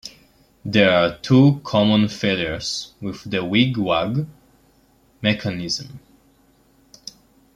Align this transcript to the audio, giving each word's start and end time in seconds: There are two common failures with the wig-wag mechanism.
There 0.65 0.89
are 0.91 1.19
two 1.19 1.61
common 1.63 2.07
failures 2.07 2.93
with 3.01 3.29
the 3.29 3.45
wig-wag 3.45 4.25
mechanism. 5.21 5.99